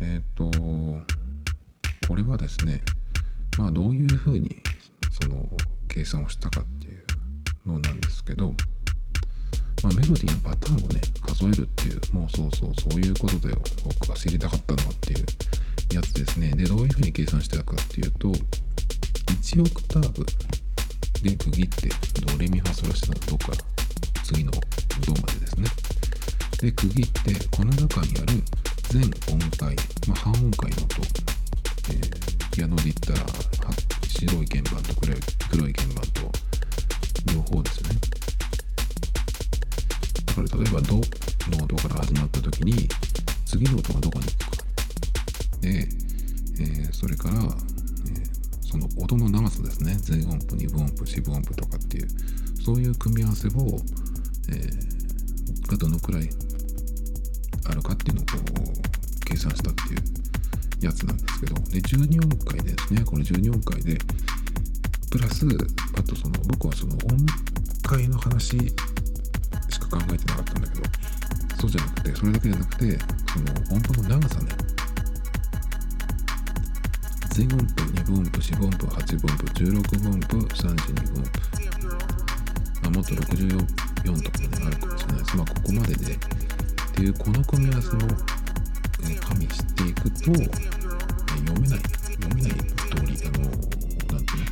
[0.00, 1.06] えっ、ー、と
[2.08, 2.82] これはですね
[3.58, 4.56] まあどういうふうに
[5.10, 5.46] その
[5.88, 7.04] 計算をしたかっていう
[7.66, 8.52] のなんですけど、
[9.82, 15.24] まあ、メロディーのパターンをね数えるっていうもうそうそうそういうことだよ僕が知りたかったのはっていう
[15.94, 16.50] やつですね。
[16.50, 20.26] でどういうふうに計算してたかっていうと1オクターブ
[21.22, 21.88] で区切って
[22.26, 23.58] ドレミファソラシのドから
[24.22, 24.60] 次のド
[25.20, 25.68] までですね。
[26.60, 28.42] で区切ってこの中にある
[28.88, 29.76] 全音階、
[30.08, 31.02] まあ、半音階の音、
[31.90, 33.20] えー、ピアノで言ったら
[34.08, 35.16] 白い鍵盤と黒い
[35.50, 36.32] 黒い鍵盤と
[37.32, 37.90] 両方ですね。
[40.26, 42.88] だから例えばドの音から始まった時に
[43.44, 44.64] 次の音がどこに行くか。
[45.60, 47.36] で、えー、それから、
[48.68, 49.96] その音の長さですね。
[50.00, 52.08] 全音符2分音符四分音符とかっていう
[52.60, 53.50] そういう組み合わせを、
[54.50, 56.28] えー、がどのくらい
[57.68, 63.04] あるかっていうのをこう計算したっていうやつなんですけどで12音階でですね。
[63.04, 63.98] これ12音階で
[65.10, 65.46] プラス
[65.96, 67.24] あとその僕はその音
[67.84, 70.82] 階の話しか考えてなかったんだけど
[71.60, 72.98] そうじゃなくてそれだけじゃなくて
[73.32, 74.65] その音符の長さね。
[77.36, 81.20] 全音符2分音符4分音符8分音符16分音符32分。
[81.20, 81.90] 音符、
[82.80, 85.36] まあ、もっと64とかねあるかもしれないです。
[85.36, 86.14] まあここまでで。
[86.14, 86.18] っ
[86.94, 88.00] ていうこの組み合わせを、
[89.10, 90.48] え加味していくと、え
[91.44, 91.78] 読めない。
[91.78, 94.44] 読めない通りあのなんていう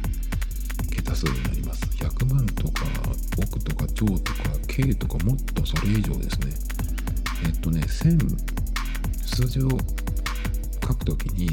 [0.85, 1.87] の桁数になります。
[1.87, 2.85] 100万とか
[3.39, 6.53] 億とか兆とか K とかもっとそれ以上ですね。
[7.47, 8.37] えっとね1000
[9.25, 9.71] 数字を
[10.83, 11.49] 書くときに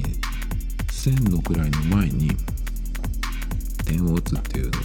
[1.01, 1.57] 1000の位
[1.89, 2.29] の前に
[3.85, 4.81] 点を打つっていうのを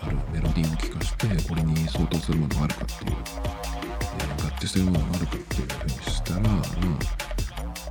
[0.00, 3.16] あるメロディーを聞かせてこれに相当するものがあるかっていう、え、
[4.42, 6.62] 合致するものがあるかっていうふうにしたらまあ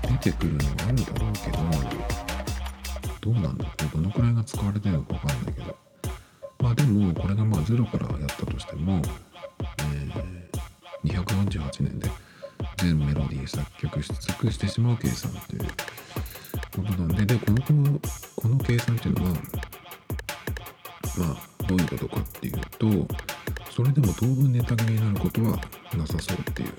[0.01, 5.92] 出てくるのはあるだろうけどどうなんだろうどのくらいが使われてるのか分かんないけど。
[6.63, 9.01] まあでもこれがまあゼロからやったとしても、
[9.79, 12.09] えー、248年で
[12.77, 15.63] 全メロディー作曲し尽くしてしまう計算っていう
[16.77, 17.99] ことなんででこのこの
[18.37, 19.31] この計算っていうのは
[21.17, 21.35] まあ
[21.67, 22.87] どういうことかっていうと
[23.69, 25.59] それでも当分ネタ切れになることは
[25.97, 26.69] なさそうっていう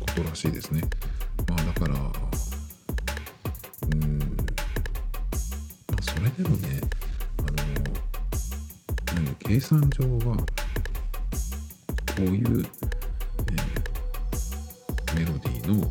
[0.00, 0.82] ことらしいですね。
[1.48, 1.98] まあだからう
[3.94, 4.20] ん
[6.02, 6.91] それでもね
[9.52, 10.44] 計算上はこ
[12.20, 15.90] ういう、えー、メロディーの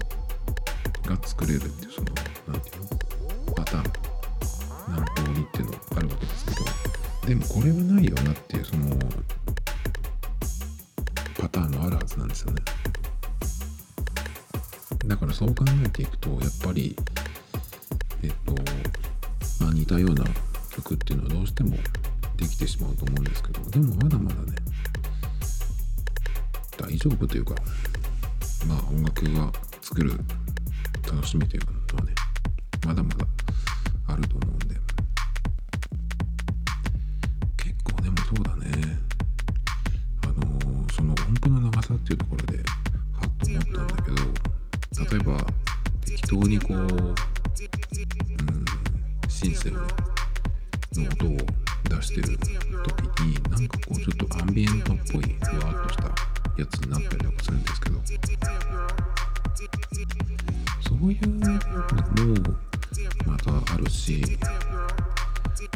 [63.92, 64.22] し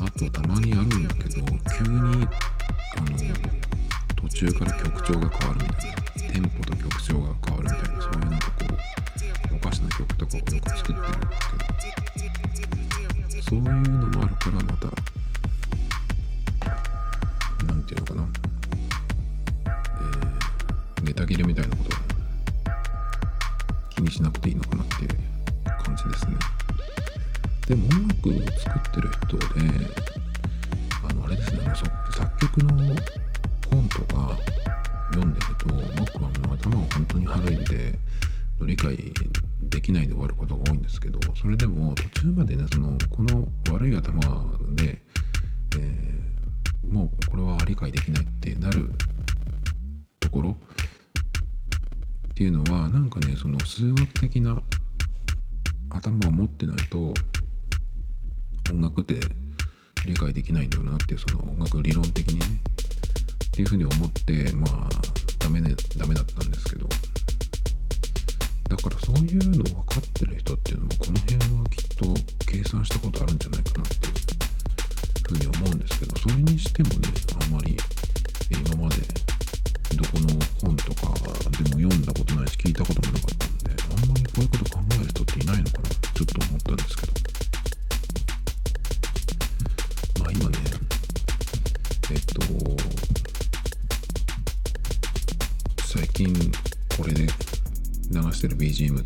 [0.01, 1.45] あとたまにあるんだけど
[1.78, 2.28] 急に
[2.95, 3.18] あの
[4.16, 8.66] 途中から曲調が変わるみたいなテンポと曲調が変わるみたいなそういうなんかこ
[9.51, 11.36] うおかしな曲とかをよく作ってるんで
[13.41, 15.14] すけどそういうのもあるからまた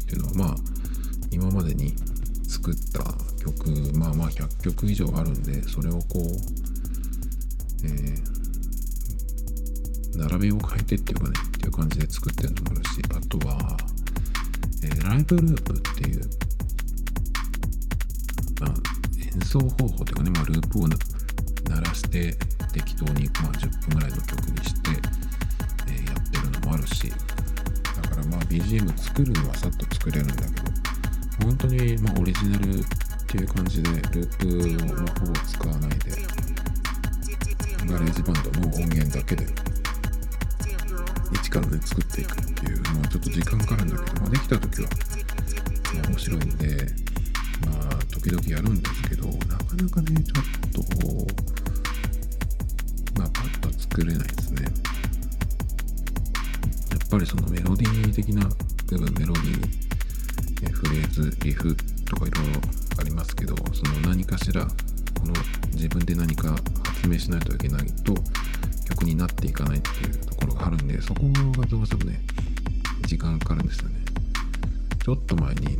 [0.02, 0.56] っていうのはまあ
[1.32, 1.94] 今までに
[2.48, 3.04] 作った
[3.44, 6.22] 曲まあまあ100曲以上あるんでそれをこう、
[7.86, 8.30] えー、
[10.18, 13.78] 並びを変えてっていうかねっていう感じで作ってるのもあるしあとは、
[14.84, 16.22] えー、ライブループっていう、
[18.62, 18.74] まあ、
[19.34, 20.98] 演奏方法というかね、まあ、ループを鳴
[21.82, 22.36] らして
[22.74, 24.90] 適当に、まあ、10分ぐらいの曲にして、
[25.88, 27.12] えー、やってるのもあるし
[28.20, 30.50] からまあ BGM 作るのはさっと作れるんだけど
[31.46, 32.84] 本当にまオリジナルっ
[33.28, 34.48] ていう感じでループ
[34.94, 36.12] をほぼ使わないで
[37.86, 39.46] GarageBand の音源だけで
[41.34, 44.90] 一からね作っていくっていうまあちょっと時間かかるんだけど、まあ、できた時は、
[46.10, 46.88] 面白いんで
[47.66, 50.82] まあ時々やるんですけどなかなかねちょっと
[53.20, 54.89] まあパッと作れないですね。
[57.10, 58.48] ぱりそのメロディー的な
[58.88, 62.62] 部分メロディーフレーズリフとかいろいろ
[63.00, 65.34] ありますけどその何かしらこの
[65.74, 68.14] 自分で何か発明しないといけないと
[68.90, 71.22] 曲になっていかないっていうところがあるんでそこ
[71.58, 72.22] がどうしてもね
[73.08, 73.96] 時間かかるんですよね。
[75.04, 75.80] ちょっと前に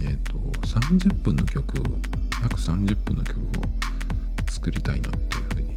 [0.00, 1.76] えっ、ー、と30分の曲
[2.42, 3.44] 約30分の曲を
[4.50, 5.76] 作りたいなっていうふうに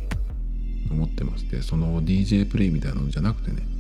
[0.91, 3.78] 思ってましてその DJ プレイみたいなのじゃなくてね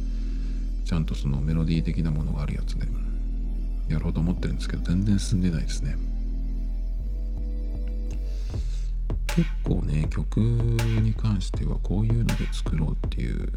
[0.89, 2.87] ちゃんとそのメロディー的なものがあるやつで。
[3.89, 5.95] やろうと思ってるんですけど全然進んでないですね。
[9.27, 13.51] 結構ね曲に関してはこういうので作ろうっていう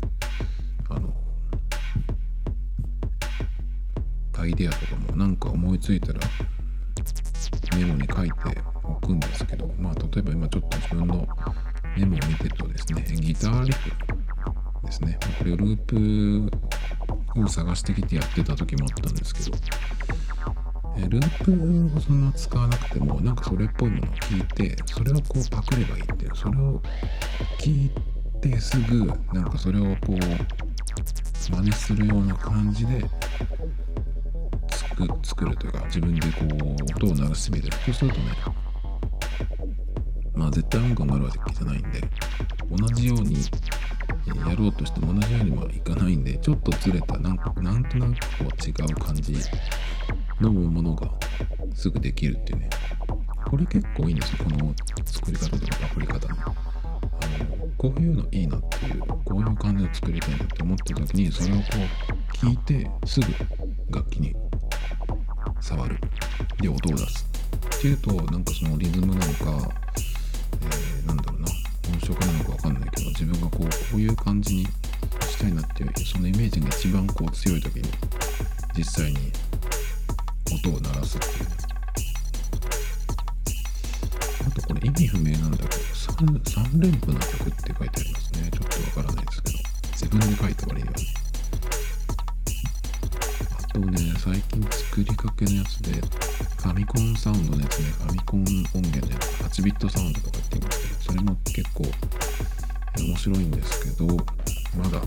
[0.89, 1.13] あの
[4.39, 6.21] アイデアとかもなんか思いついたら
[7.77, 8.35] メモに書いて
[8.85, 11.27] おくんですけどまあ例えば今ちょっと自分の
[11.97, 13.91] メモを見てるとですねギターリフ
[14.87, 15.19] ですね。
[15.39, 16.72] これをループ
[17.37, 19.57] を探してきてやってた時もあったんですけど
[20.97, 26.83] えループをそんな使わなくてもなんかそれっぽいものを聞いてそれをこうパクればいいっていうそれを
[27.59, 27.91] 聞い
[28.41, 30.17] てすぐなんかそれをこう
[31.51, 33.03] 真似するような感じで
[35.23, 37.73] 作るというか自分でこう音を鳴らしてみる。
[37.85, 38.23] そうするとね
[40.35, 42.01] まあ絶対音感があるわけじゃないんで
[42.71, 43.37] 同じように
[44.27, 49.35] やろうとしても同じようにはいかないんでちょっとずれたなんなんとなくこう違う感じ
[50.41, 51.11] のものが
[51.75, 52.71] すぐできるっていうね。
[53.53, 61.63] これ結構いいんですよこの作り方とかパクり方ねあのこういうのいいなっていうこういう感じで作りたいなって思った時にそれをこ
[62.33, 63.27] う聞いてすぐ
[63.95, 64.35] 楽器に
[65.61, 65.99] 触る。
[66.61, 67.29] で音を出す。
[67.79, 69.29] っていうとなんかそのリズムなのか、
[70.63, 71.47] えー、なんだろうな。
[71.89, 77.83] 音色なのかわかんないけど自分がこうこういう感じにしたいなっていうそのイメージが一番こう強い時に
[78.77, 79.33] 実際に
[80.53, 81.57] 音を鳴らすっていうね。
[84.47, 88.51] あとこれ意味不明なんだけど 3, 3連符の曲って書いてありますね。
[88.53, 89.59] ちょっとわからないですけど。
[89.93, 91.07] 自分で書いた割にはね。
[93.59, 96.01] あとね最近作りかけのやつで
[96.63, 101.85] ファミコンサウンドのやつねファミコン音源で8ビットサウンドとか言っていますけどそれも結構
[103.03, 104.07] 面白いんですけど
[104.79, 105.01] まだ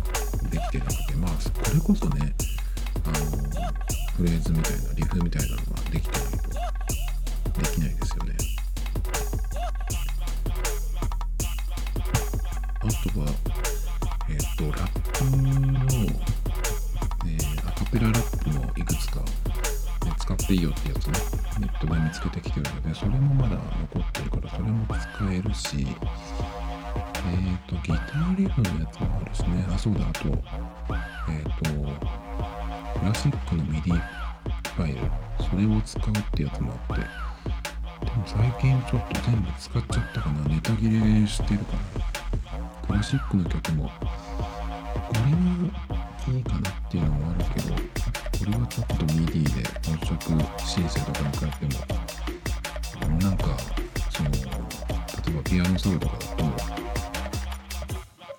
[0.52, 2.34] できてなくてまあこれこそね
[3.06, 3.16] あの
[4.18, 8.36] フレーズみたいなリフみたいなのができてないとできないですよね。
[12.82, 13.28] あとは
[14.30, 15.40] えっ、ー、とラップの、
[17.26, 19.22] えー、アカペララップもいくつか、
[20.46, 21.14] っていいよってやつね。
[21.60, 25.88] ネットで見つけてきてるのでそれもまだ残ってるからそれも使えるし。
[27.18, 29.66] えっ、ー、とギターリフのやつもあるしね。
[29.74, 30.08] あそうだ。
[30.08, 31.72] あとえっ、と
[33.00, 34.00] クラシックの MIDI
[34.76, 35.02] ファイル。
[35.50, 37.02] それを使うってやつもあって。
[38.06, 40.48] でも最近ちょっと全部使っちゃったかな。
[40.48, 41.80] ネタ切れしてるかな。
[42.86, 44.04] クラシックの曲もこ
[45.16, 45.72] れは
[46.28, 47.75] いいかなっていうのもあるけど。
[48.46, 50.16] これはちょっと MIDI で音色
[50.64, 51.66] シンセとかに変えて
[53.08, 53.58] もなんか
[54.12, 56.44] その例えばピアノソロとかだと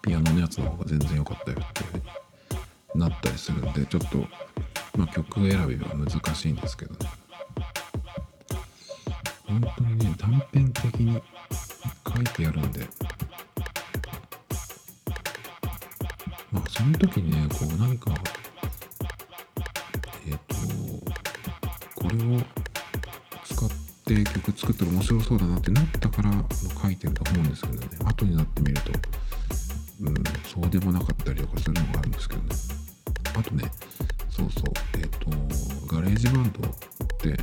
[0.02, 4.18] ピアノのやつの方が全然良かったよってなったりするんでちょっと
[4.96, 7.10] まあ、曲選びは難しいんですけどね
[9.46, 10.40] 本当にね断
[10.72, 11.20] 片的に
[12.14, 12.80] 書いてやるんで
[16.52, 18.15] まあその時にねこう何か
[22.16, 22.40] を
[23.44, 23.68] 使っ
[24.04, 26.32] て曲作ったら面白そうだなってなったから
[26.82, 27.80] 書いてると思うんですけどね。
[28.04, 28.92] 後になってみると。
[30.02, 30.14] うん
[30.44, 32.48] そうでもなかったりとかするのがあるんですけどね。
[33.38, 33.64] あとね
[34.30, 34.64] そうそう。
[34.94, 36.72] えっ、ー、と GarageBand っ
[37.18, 37.36] て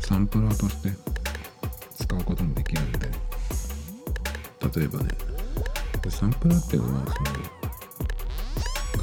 [0.00, 0.90] サンプラーとして
[1.98, 3.10] 使うこともできるんで。
[4.74, 5.08] 例えばね。
[6.10, 7.26] サンプラーっていうのはその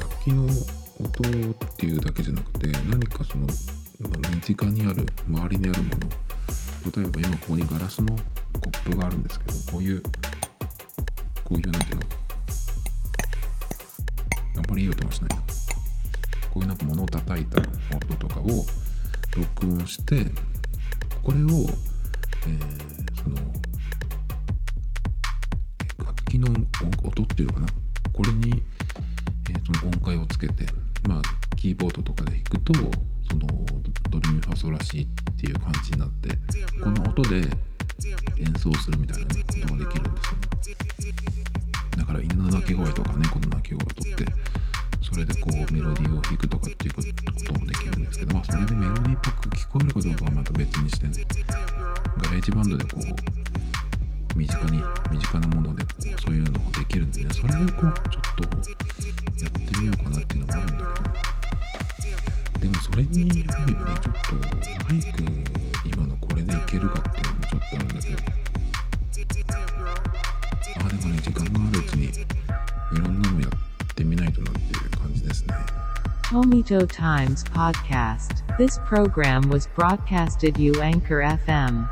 [0.00, 3.46] 楽器の音っていうだけじゃなくて何かその
[4.34, 5.98] 身近にある周りにあるもの。
[6.96, 8.14] 例えば今ここにガラスの
[8.60, 10.10] コップがあるんですけどこういうこ
[11.52, 12.02] ういうなんていうの
[14.56, 15.36] あんまりいい音もしないな。
[15.36, 17.60] こういうなんか物を叩いた
[17.96, 18.44] 音とかを
[19.36, 20.26] 録音して
[21.22, 23.36] これを、えー、その
[26.04, 26.48] 楽器楽器の
[27.04, 27.66] 音っていうのかな。
[28.12, 28.62] これに、
[29.50, 30.66] えー、その音階をつけて
[31.08, 31.22] まあ
[31.56, 32.72] キーボードとかで弾くと
[33.34, 33.48] その
[34.10, 36.28] ドレミファソラシっていう感じになって
[36.80, 37.38] この音で
[38.38, 41.14] 演奏するみたいなことができるんですよね。
[41.96, 44.26] だから犬の鳴き声とか猫の鳴き声をとって
[45.02, 47.02] それでこうメロディーを弾くとかっていうこ
[47.44, 51.26] ともできるんですけどまあそれでメロディーっぽく聞こえるかどうかはまた別にしてね
[52.18, 55.84] GarageBand でこう身近に身近なもので
[56.24, 58.42] そういうのができるんでねそれでこうちょっと
[59.42, 61.33] やってみようかなっていうのもあるんだけど。
[62.64, 64.34] でもそれにやるにはねちょっと
[64.88, 65.22] マイク
[65.84, 68.16] 今のこれでいけるかっていうのもちょっとあるんだけど
[70.80, 72.10] ああでもね時間があるうちにい
[72.92, 73.50] ろんなのやっ
[73.94, 75.54] てみないとなっていう感じですね
[76.30, 78.42] Tomito Times Podcast.
[78.56, 81.86] This program was broadcasted you Anchor FM.